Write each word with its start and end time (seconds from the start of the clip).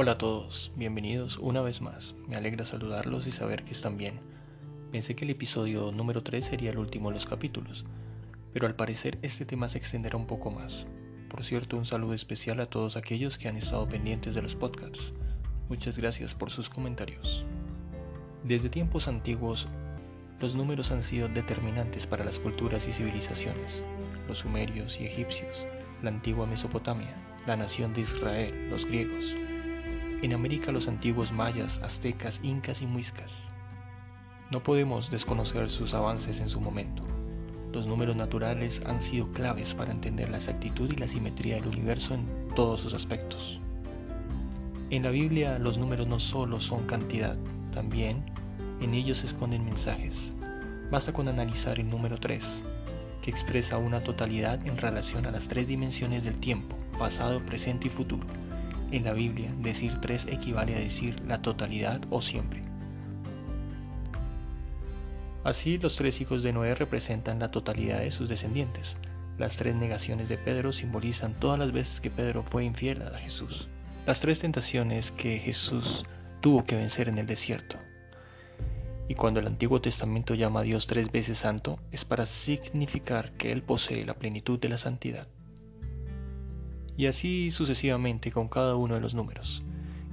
Hola 0.00 0.12
a 0.12 0.18
todos, 0.18 0.70
bienvenidos 0.76 1.38
una 1.38 1.60
vez 1.60 1.80
más. 1.80 2.14
Me 2.28 2.36
alegra 2.36 2.64
saludarlos 2.64 3.26
y 3.26 3.32
saber 3.32 3.64
que 3.64 3.72
están 3.72 3.96
bien. 3.96 4.20
Pensé 4.92 5.16
que 5.16 5.24
el 5.24 5.32
episodio 5.32 5.90
número 5.90 6.22
3 6.22 6.44
sería 6.44 6.70
el 6.70 6.78
último 6.78 7.08
de 7.08 7.14
los 7.14 7.26
capítulos, 7.26 7.84
pero 8.52 8.68
al 8.68 8.76
parecer 8.76 9.18
este 9.22 9.44
tema 9.44 9.68
se 9.68 9.78
extenderá 9.78 10.16
un 10.16 10.28
poco 10.28 10.52
más. 10.52 10.86
Por 11.28 11.42
cierto, 11.42 11.76
un 11.76 11.84
saludo 11.84 12.14
especial 12.14 12.60
a 12.60 12.66
todos 12.66 12.94
aquellos 12.96 13.38
que 13.38 13.48
han 13.48 13.56
estado 13.56 13.88
pendientes 13.88 14.36
de 14.36 14.42
los 14.42 14.54
podcasts. 14.54 15.12
Muchas 15.68 15.96
gracias 15.96 16.32
por 16.32 16.50
sus 16.50 16.70
comentarios. 16.70 17.44
Desde 18.44 18.68
tiempos 18.68 19.08
antiguos, 19.08 19.66
los 20.38 20.54
números 20.54 20.92
han 20.92 21.02
sido 21.02 21.26
determinantes 21.26 22.06
para 22.06 22.24
las 22.24 22.38
culturas 22.38 22.86
y 22.86 22.92
civilizaciones. 22.92 23.84
Los 24.28 24.38
sumerios 24.38 25.00
y 25.00 25.06
egipcios, 25.06 25.66
la 26.04 26.10
antigua 26.10 26.46
Mesopotamia, 26.46 27.16
la 27.48 27.56
nación 27.56 27.94
de 27.94 28.02
Israel, 28.02 28.70
los 28.70 28.84
griegos, 28.84 29.34
en 30.22 30.32
América 30.32 30.72
los 30.72 30.88
antiguos 30.88 31.32
mayas, 31.32 31.80
aztecas, 31.82 32.40
incas 32.42 32.82
y 32.82 32.86
muiscas. 32.86 33.48
No 34.50 34.62
podemos 34.62 35.10
desconocer 35.10 35.70
sus 35.70 35.94
avances 35.94 36.40
en 36.40 36.48
su 36.48 36.60
momento. 36.60 37.02
Los 37.72 37.86
números 37.86 38.16
naturales 38.16 38.82
han 38.86 39.00
sido 39.00 39.30
claves 39.32 39.74
para 39.74 39.92
entender 39.92 40.30
la 40.30 40.38
exactitud 40.38 40.90
y 40.92 40.96
la 40.96 41.06
simetría 41.06 41.56
del 41.56 41.68
universo 41.68 42.14
en 42.14 42.26
todos 42.54 42.80
sus 42.80 42.94
aspectos. 42.94 43.60
En 44.90 45.02
la 45.02 45.10
Biblia 45.10 45.58
los 45.58 45.78
números 45.78 46.08
no 46.08 46.18
solo 46.18 46.60
son 46.60 46.86
cantidad, 46.86 47.36
también 47.72 48.24
en 48.80 48.94
ellos 48.94 49.18
se 49.18 49.26
esconden 49.26 49.64
mensajes. 49.64 50.32
Basta 50.90 51.12
con 51.12 51.28
analizar 51.28 51.78
el 51.78 51.90
número 51.90 52.18
3, 52.18 52.44
que 53.22 53.30
expresa 53.30 53.76
una 53.76 54.00
totalidad 54.00 54.66
en 54.66 54.78
relación 54.78 55.26
a 55.26 55.30
las 55.30 55.46
tres 55.46 55.68
dimensiones 55.68 56.24
del 56.24 56.40
tiempo, 56.40 56.74
pasado, 56.98 57.44
presente 57.44 57.88
y 57.88 57.90
futuro 57.90 58.26
en 58.90 59.04
la 59.04 59.12
Biblia, 59.12 59.52
decir 59.58 59.98
tres 60.00 60.26
equivale 60.26 60.74
a 60.74 60.80
decir 60.80 61.20
la 61.26 61.42
totalidad 61.42 62.00
o 62.10 62.20
siempre. 62.20 62.62
Así, 65.44 65.78
los 65.78 65.96
tres 65.96 66.20
hijos 66.20 66.42
de 66.42 66.52
Noé 66.52 66.74
representan 66.74 67.38
la 67.38 67.50
totalidad 67.50 68.00
de 68.00 68.10
sus 68.10 68.28
descendientes. 68.28 68.96
Las 69.38 69.56
tres 69.56 69.74
negaciones 69.74 70.28
de 70.28 70.36
Pedro 70.36 70.72
simbolizan 70.72 71.34
todas 71.34 71.58
las 71.58 71.72
veces 71.72 72.00
que 72.00 72.10
Pedro 72.10 72.42
fue 72.42 72.64
infiel 72.64 73.02
a 73.02 73.18
Jesús. 73.18 73.68
Las 74.06 74.20
tres 74.20 74.40
tentaciones 74.40 75.10
que 75.10 75.38
Jesús 75.38 76.04
tuvo 76.40 76.64
que 76.64 76.76
vencer 76.76 77.08
en 77.08 77.18
el 77.18 77.26
desierto. 77.26 77.76
Y 79.08 79.14
cuando 79.14 79.40
el 79.40 79.46
Antiguo 79.46 79.80
Testamento 79.80 80.34
llama 80.34 80.60
a 80.60 80.64
Dios 80.64 80.86
tres 80.86 81.10
veces 81.10 81.38
santo, 81.38 81.78
es 81.92 82.04
para 82.04 82.26
significar 82.26 83.32
que 83.32 83.52
Él 83.52 83.62
posee 83.62 84.04
la 84.04 84.14
plenitud 84.14 84.58
de 84.58 84.68
la 84.68 84.76
santidad 84.76 85.28
y 86.98 87.06
así 87.06 87.50
sucesivamente 87.52 88.32
con 88.32 88.48
cada 88.48 88.74
uno 88.74 88.94
de 88.94 89.00
los 89.00 89.14
números. 89.14 89.62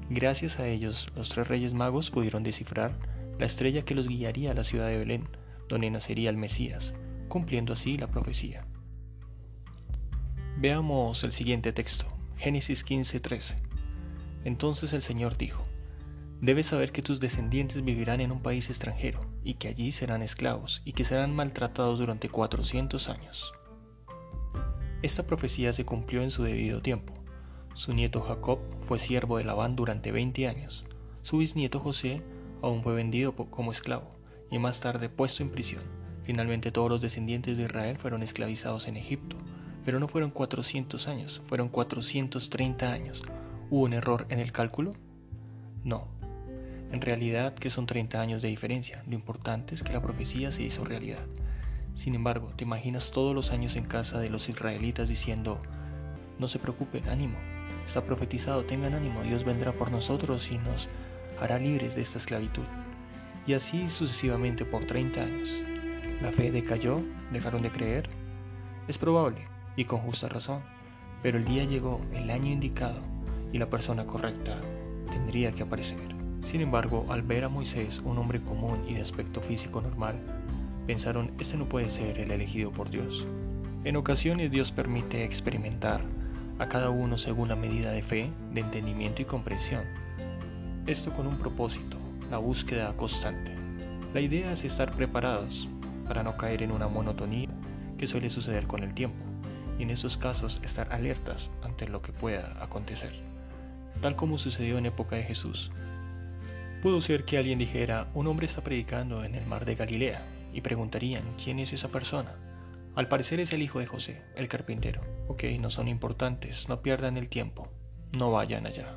Gracias 0.09 0.59
a 0.59 0.67
ellos, 0.67 1.07
los 1.15 1.29
tres 1.29 1.47
reyes 1.47 1.73
magos 1.73 2.11
pudieron 2.11 2.43
descifrar 2.43 2.93
la 3.39 3.47
estrella 3.47 3.83
que 3.83 3.95
los 3.95 4.07
guiaría 4.07 4.51
a 4.51 4.53
la 4.53 4.63
ciudad 4.63 4.87
de 4.87 4.99
Belén, 4.99 5.27
donde 5.67 5.89
nacería 5.89 6.29
el 6.29 6.37
Mesías, 6.37 6.93
cumpliendo 7.27 7.73
así 7.73 7.97
la 7.97 8.07
profecía. 8.07 8.67
Veamos 10.57 11.23
el 11.23 11.31
siguiente 11.31 11.73
texto, 11.73 12.05
Génesis 12.37 12.85
15:13. 12.85 13.55
Entonces 14.43 14.93
el 14.93 15.01
Señor 15.01 15.37
dijo, 15.37 15.65
Debes 16.39 16.67
saber 16.67 16.91
que 16.91 17.01
tus 17.01 17.19
descendientes 17.19 17.83
vivirán 17.83 18.21
en 18.21 18.31
un 18.31 18.43
país 18.43 18.69
extranjero, 18.69 19.21
y 19.43 19.55
que 19.55 19.69
allí 19.69 19.91
serán 19.91 20.21
esclavos, 20.21 20.83
y 20.85 20.93
que 20.93 21.03
serán 21.03 21.33
maltratados 21.33 21.97
durante 21.97 22.29
cuatrocientos 22.29 23.09
años. 23.09 23.53
Esta 25.05 25.21
profecía 25.21 25.71
se 25.71 25.85
cumplió 25.85 26.23
en 26.23 26.31
su 26.31 26.41
debido 26.41 26.81
tiempo. 26.81 27.13
Su 27.75 27.93
nieto 27.93 28.21
Jacob 28.21 28.57
fue 28.81 28.97
siervo 28.97 29.37
de 29.37 29.43
Labán 29.43 29.75
durante 29.75 30.11
20 30.11 30.47
años. 30.47 30.83
Su 31.21 31.37
bisnieto 31.37 31.79
José 31.79 32.23
aún 32.63 32.81
fue 32.81 32.95
vendido 32.95 33.35
como 33.35 33.71
esclavo 33.71 34.15
y 34.49 34.57
más 34.57 34.79
tarde 34.79 35.07
puesto 35.07 35.43
en 35.43 35.51
prisión. 35.51 35.83
Finalmente 36.23 36.71
todos 36.71 36.89
los 36.89 37.01
descendientes 37.01 37.55
de 37.55 37.65
Israel 37.65 37.99
fueron 37.99 38.23
esclavizados 38.23 38.87
en 38.87 38.97
Egipto, 38.97 39.35
pero 39.85 39.99
no 39.99 40.07
fueron 40.07 40.31
400 40.31 41.07
años, 41.07 41.39
fueron 41.45 41.69
430 41.69 42.91
años. 42.91 43.21
¿Hubo 43.69 43.83
un 43.83 43.93
error 43.93 44.25
en 44.29 44.39
el 44.39 44.51
cálculo? 44.51 44.93
No. 45.83 46.07
En 46.91 46.99
realidad 47.01 47.53
que 47.53 47.69
son 47.69 47.85
30 47.85 48.19
años 48.19 48.41
de 48.41 48.47
diferencia, 48.47 49.03
lo 49.05 49.13
importante 49.13 49.75
es 49.75 49.83
que 49.83 49.93
la 49.93 50.01
profecía 50.01 50.51
se 50.51 50.63
hizo 50.63 50.83
realidad. 50.83 51.27
Sin 51.95 52.13
embargo, 52.13 52.51
te 52.57 52.65
imaginas 52.65 53.11
todos 53.11 53.33
los 53.33 53.51
años 53.51 53.77
en 53.77 53.85
casa 53.85 54.19
de 54.19 54.29
los 54.29 54.49
israelitas 54.49 55.07
diciendo, 55.07 55.59
no 56.37 56.49
se 56.49 56.59
preocupen, 56.59 57.07
ánimo, 57.07 57.37
está 57.87 58.03
profetizado, 58.03 58.65
tengan 58.65 58.93
ánimo, 58.93 59.23
Dios 59.23 59.45
vendrá 59.45 59.71
por 59.71 59.91
nosotros 59.91 60.51
y 60.51 60.57
nos 60.57 60.89
hará 61.41 61.57
libres 61.57 61.95
de 61.95 62.01
esta 62.01 62.17
esclavitud. 62.17 62.65
Y 63.47 63.53
así 63.53 63.87
sucesivamente 63.87 64.65
por 64.65 64.85
30 64.85 65.21
años. 65.21 65.49
La 66.21 66.33
fe 66.33 66.51
decayó, 66.51 67.01
dejaron 67.31 67.61
de 67.61 67.71
creer. 67.71 68.09
Es 68.89 68.97
probable, 68.97 69.47
y 69.77 69.85
con 69.85 69.99
justa 69.99 70.27
razón, 70.27 70.61
pero 71.23 71.37
el 71.37 71.45
día 71.45 71.63
llegó, 71.63 72.01
el 72.13 72.29
año 72.29 72.51
indicado, 72.51 72.99
y 73.53 73.57
la 73.57 73.69
persona 73.69 74.05
correcta 74.05 74.59
tendría 75.09 75.53
que 75.53 75.63
aparecer. 75.63 76.13
Sin 76.41 76.59
embargo, 76.59 77.05
al 77.09 77.21
ver 77.21 77.45
a 77.45 77.49
Moisés, 77.49 78.01
un 78.03 78.17
hombre 78.17 78.41
común 78.41 78.83
y 78.85 78.95
de 78.95 79.01
aspecto 79.01 79.39
físico 79.39 79.79
normal, 79.81 80.44
pensaron, 80.85 81.31
este 81.39 81.57
no 81.57 81.67
puede 81.67 81.89
ser 81.89 82.19
el 82.19 82.31
elegido 82.31 82.71
por 82.71 82.89
Dios. 82.89 83.25
En 83.83 83.95
ocasiones 83.97 84.51
Dios 84.51 84.71
permite 84.71 85.23
experimentar 85.23 86.01
a 86.59 86.67
cada 86.67 86.89
uno 86.89 87.17
según 87.17 87.49
la 87.49 87.55
medida 87.55 87.91
de 87.91 88.01
fe, 88.01 88.31
de 88.53 88.61
entendimiento 88.61 89.21
y 89.21 89.25
comprensión. 89.25 89.83
Esto 90.87 91.11
con 91.11 91.27
un 91.27 91.37
propósito, 91.37 91.97
la 92.31 92.37
búsqueda 92.37 92.95
constante. 92.95 93.51
La 94.13 94.21
idea 94.21 94.53
es 94.53 94.63
estar 94.63 94.95
preparados 94.95 95.67
para 96.07 96.23
no 96.23 96.37
caer 96.37 96.63
en 96.63 96.71
una 96.71 96.87
monotonía 96.87 97.49
que 97.97 98.07
suele 98.07 98.29
suceder 98.29 98.67
con 98.67 98.83
el 98.83 98.93
tiempo, 98.93 99.23
y 99.77 99.83
en 99.83 99.89
esos 99.89 100.17
casos 100.17 100.61
estar 100.63 100.91
alertas 100.93 101.49
ante 101.63 101.87
lo 101.87 102.01
que 102.01 102.13
pueda 102.13 102.55
acontecer, 102.61 103.11
tal 104.01 104.15
como 104.15 104.37
sucedió 104.37 104.77
en 104.77 104.85
época 104.85 105.15
de 105.15 105.23
Jesús. 105.23 105.71
Pudo 106.81 107.01
ser 107.01 107.25
que 107.25 107.37
alguien 107.37 107.59
dijera, 107.59 108.07
un 108.13 108.27
hombre 108.27 108.45
está 108.45 108.63
predicando 108.63 109.23
en 109.23 109.35
el 109.35 109.45
mar 109.45 109.65
de 109.65 109.75
Galilea, 109.75 110.23
y 110.55 110.61
preguntarían 110.61 111.35
quién 111.43 111.59
es 111.59 111.73
esa 111.73 111.89
persona. 111.89 112.33
Al 112.95 113.09
parecer 113.09 113.41
es 113.41 113.51
el 113.51 113.61
hijo 113.61 113.79
de 113.79 113.85
José, 113.85 114.23
el 114.37 114.47
carpintero. 114.47 115.01
Ok, 115.27 115.43
no 115.59 115.69
son 115.69 115.89
importantes, 115.89 116.69
no 116.69 116.81
pierdan 116.81 117.17
el 117.17 117.27
tiempo, 117.27 117.67
no 118.17 118.31
vayan 118.31 118.65
allá. 118.65 118.95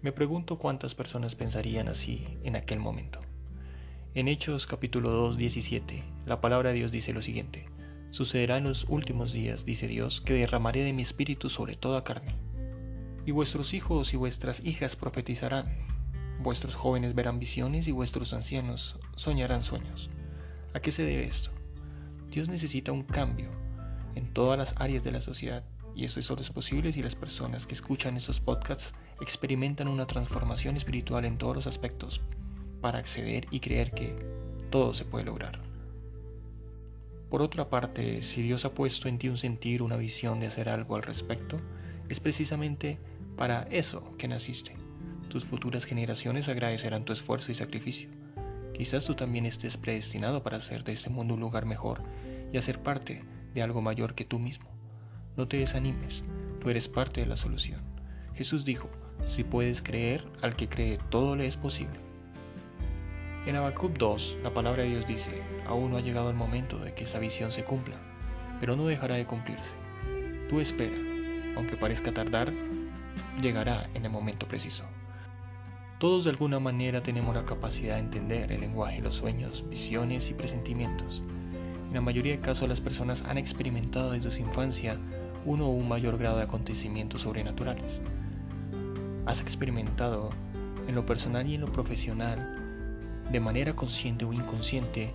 Me 0.00 0.12
pregunto 0.12 0.58
cuántas 0.58 0.94
personas 0.94 1.34
pensarían 1.34 1.88
así 1.88 2.38
en 2.42 2.56
aquel 2.56 2.78
momento. 2.78 3.20
En 4.14 4.26
Hechos 4.26 4.66
capítulo 4.66 5.10
2, 5.10 5.36
17, 5.36 6.02
la 6.24 6.40
palabra 6.40 6.70
de 6.70 6.76
Dios 6.76 6.90
dice 6.90 7.12
lo 7.12 7.20
siguiente. 7.20 7.66
Sucederá 8.08 8.56
en 8.56 8.64
los 8.64 8.86
últimos 8.88 9.32
días, 9.32 9.66
dice 9.66 9.86
Dios, 9.86 10.22
que 10.22 10.32
derramaré 10.32 10.82
de 10.82 10.94
mi 10.94 11.02
espíritu 11.02 11.50
sobre 11.50 11.76
toda 11.76 12.04
carne. 12.04 12.36
Y 13.26 13.32
vuestros 13.32 13.74
hijos 13.74 14.14
y 14.14 14.16
vuestras 14.16 14.64
hijas 14.64 14.96
profetizarán, 14.96 15.66
Vuestros 16.42 16.74
jóvenes 16.74 17.14
verán 17.14 17.38
visiones 17.38 17.86
y 17.86 17.92
vuestros 17.92 18.32
ancianos 18.32 18.98
soñarán 19.14 19.62
sueños. 19.62 20.08
¿A 20.72 20.80
qué 20.80 20.90
se 20.90 21.04
debe 21.04 21.26
esto? 21.26 21.50
Dios 22.30 22.48
necesita 22.48 22.92
un 22.92 23.02
cambio 23.02 23.50
en 24.14 24.32
todas 24.32 24.58
las 24.58 24.74
áreas 24.78 25.04
de 25.04 25.12
la 25.12 25.20
sociedad 25.20 25.64
y 25.94 26.04
eso 26.04 26.22
solo 26.22 26.40
es 26.40 26.48
posible 26.48 26.92
si 26.92 27.02
las 27.02 27.14
personas 27.14 27.66
que 27.66 27.74
escuchan 27.74 28.16
estos 28.16 28.40
podcasts 28.40 28.94
experimentan 29.20 29.86
una 29.86 30.06
transformación 30.06 30.78
espiritual 30.78 31.26
en 31.26 31.36
todos 31.36 31.56
los 31.56 31.66
aspectos 31.66 32.22
para 32.80 33.00
acceder 33.00 33.46
y 33.50 33.60
creer 33.60 33.90
que 33.90 34.16
todo 34.70 34.94
se 34.94 35.04
puede 35.04 35.26
lograr. 35.26 35.60
Por 37.28 37.42
otra 37.42 37.68
parte, 37.68 38.22
si 38.22 38.40
Dios 38.40 38.64
ha 38.64 38.72
puesto 38.72 39.08
en 39.08 39.18
ti 39.18 39.28
un 39.28 39.36
sentir, 39.36 39.82
una 39.82 39.96
visión 39.96 40.40
de 40.40 40.46
hacer 40.46 40.70
algo 40.70 40.96
al 40.96 41.02
respecto, 41.02 41.58
es 42.08 42.18
precisamente 42.18 42.98
para 43.36 43.64
eso 43.64 44.16
que 44.16 44.26
naciste 44.26 44.80
tus 45.30 45.44
futuras 45.44 45.86
generaciones 45.86 46.50
agradecerán 46.50 47.06
tu 47.06 47.14
esfuerzo 47.14 47.50
y 47.50 47.54
sacrificio. 47.54 48.10
Quizás 48.74 49.06
tú 49.06 49.14
también 49.14 49.46
estés 49.46 49.78
predestinado 49.78 50.42
para 50.42 50.58
hacer 50.58 50.84
de 50.84 50.92
este 50.92 51.08
mundo 51.08 51.34
un 51.34 51.40
lugar 51.40 51.64
mejor 51.64 52.02
y 52.52 52.58
hacer 52.58 52.82
parte 52.82 53.24
de 53.54 53.62
algo 53.62 53.80
mayor 53.80 54.14
que 54.14 54.26
tú 54.26 54.38
mismo. 54.38 54.68
No 55.36 55.48
te 55.48 55.56
desanimes, 55.56 56.24
tú 56.60 56.68
eres 56.68 56.88
parte 56.88 57.20
de 57.20 57.26
la 57.26 57.36
solución. 57.36 57.80
Jesús 58.34 58.64
dijo, 58.64 58.90
si 59.24 59.44
puedes 59.44 59.80
creer, 59.80 60.26
al 60.42 60.56
que 60.56 60.68
cree 60.68 60.98
todo 61.08 61.36
le 61.36 61.46
es 61.46 61.56
posible. 61.56 62.00
En 63.46 63.56
Habacuc 63.56 63.96
2, 63.96 64.38
la 64.42 64.52
palabra 64.52 64.82
de 64.82 64.90
Dios 64.90 65.06
dice, 65.06 65.42
aún 65.66 65.92
no 65.92 65.96
ha 65.96 66.02
llegado 66.02 66.28
el 66.28 66.36
momento 66.36 66.78
de 66.78 66.92
que 66.92 67.04
esa 67.04 67.18
visión 67.18 67.52
se 67.52 67.64
cumpla, 67.64 67.96
pero 68.58 68.76
no 68.76 68.86
dejará 68.86 69.14
de 69.14 69.26
cumplirse. 69.26 69.74
Tú 70.48 70.60
espera, 70.60 70.96
aunque 71.56 71.76
parezca 71.76 72.12
tardar, 72.12 72.52
llegará 73.40 73.88
en 73.94 74.04
el 74.04 74.10
momento 74.10 74.48
preciso. 74.48 74.84
Todos 76.00 76.24
de 76.24 76.30
alguna 76.30 76.58
manera 76.58 77.02
tenemos 77.02 77.34
la 77.34 77.44
capacidad 77.44 77.96
de 77.96 78.00
entender 78.00 78.50
el 78.52 78.62
lenguaje, 78.62 79.02
los 79.02 79.16
sueños, 79.16 79.68
visiones 79.68 80.30
y 80.30 80.32
presentimientos. 80.32 81.22
En 81.88 81.92
la 81.92 82.00
mayoría 82.00 82.32
de 82.32 82.40
casos 82.40 82.70
las 82.70 82.80
personas 82.80 83.22
han 83.28 83.36
experimentado 83.36 84.12
desde 84.12 84.30
su 84.30 84.40
infancia 84.40 84.96
uno 85.44 85.66
o 85.66 85.72
un 85.72 85.90
mayor 85.90 86.16
grado 86.16 86.38
de 86.38 86.44
acontecimientos 86.44 87.20
sobrenaturales. 87.20 88.00
has 89.26 89.42
experimentado 89.42 90.30
en 90.88 90.94
lo 90.94 91.04
personal 91.04 91.46
y 91.46 91.56
en 91.56 91.60
lo 91.60 91.70
profesional, 91.70 92.38
de 93.30 93.40
manera 93.40 93.76
consciente 93.76 94.24
o 94.24 94.32
inconsciente, 94.32 95.12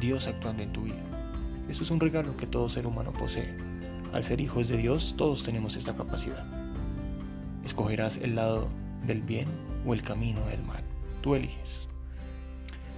Dios 0.00 0.26
actuando 0.26 0.64
en 0.64 0.72
tu 0.72 0.82
vida. 0.82 1.04
Esto 1.68 1.84
es 1.84 1.90
un 1.92 2.00
regalo 2.00 2.36
que 2.36 2.48
todo 2.48 2.68
ser 2.68 2.88
humano 2.88 3.12
posee. 3.12 3.56
Al 4.12 4.24
ser 4.24 4.40
hijos 4.40 4.66
de 4.66 4.76
Dios, 4.76 5.14
todos 5.16 5.44
tenemos 5.44 5.76
esta 5.76 5.94
capacidad. 5.94 6.44
Escogerás 7.64 8.16
el 8.16 8.34
lado 8.34 8.68
del 9.06 9.22
bien 9.22 9.48
o 9.86 9.94
el 9.94 10.02
camino 10.02 10.44
del 10.46 10.62
mal. 10.62 10.82
Tú 11.22 11.34
eliges. 11.34 11.86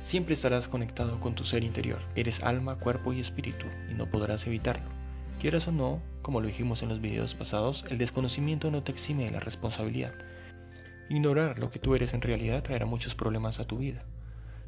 Siempre 0.02 0.34
estarás 0.34 0.68
conectado 0.68 1.20
con 1.20 1.34
tu 1.34 1.44
ser 1.44 1.64
interior. 1.64 2.00
Eres 2.16 2.42
alma, 2.42 2.76
cuerpo 2.76 3.12
y 3.12 3.20
espíritu 3.20 3.66
y 3.90 3.94
no 3.94 4.06
podrás 4.06 4.46
evitarlo. 4.46 4.88
Quieras 5.40 5.68
o 5.68 5.72
no, 5.72 6.00
como 6.22 6.40
lo 6.40 6.46
dijimos 6.46 6.82
en 6.82 6.88
los 6.88 7.00
videos 7.00 7.34
pasados, 7.34 7.84
el 7.90 7.98
desconocimiento 7.98 8.70
no 8.70 8.82
te 8.82 8.90
exime 8.90 9.24
de 9.24 9.30
la 9.30 9.40
responsabilidad. 9.40 10.14
Ignorar 11.10 11.58
lo 11.58 11.70
que 11.70 11.78
tú 11.78 11.94
eres 11.94 12.12
en 12.12 12.22
realidad 12.22 12.62
traerá 12.62 12.86
muchos 12.86 13.14
problemas 13.14 13.60
a 13.60 13.66
tu 13.66 13.78
vida. 13.78 14.04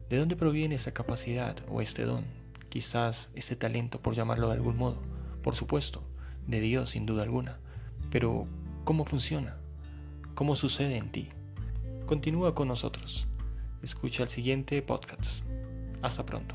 ¿De 0.08 0.16
dónde 0.16 0.37
proviene 0.37 0.75
esa 0.75 0.92
capacidad 0.92 1.56
o 1.69 1.81
este 1.81 2.04
don? 2.04 2.25
Quizás 2.69 3.31
este 3.34 3.56
talento, 3.56 4.00
por 4.00 4.14
llamarlo 4.14 4.48
de 4.48 4.54
algún 4.54 4.76
modo. 4.76 4.96
Por 5.42 5.54
supuesto, 5.54 6.02
de 6.46 6.60
Dios 6.60 6.90
sin 6.90 7.06
duda 7.06 7.22
alguna. 7.22 7.58
Pero, 8.10 8.46
¿cómo 8.84 9.04
funciona? 9.04 9.59
¿Cómo 10.34 10.56
sucede 10.56 10.96
en 10.96 11.12
ti? 11.12 11.28
Continúa 12.06 12.54
con 12.54 12.68
nosotros. 12.68 13.26
Escucha 13.82 14.22
el 14.22 14.28
siguiente 14.28 14.80
podcast. 14.82 15.44
Hasta 16.02 16.24
pronto. 16.24 16.54